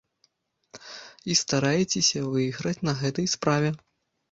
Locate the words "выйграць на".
2.33-2.97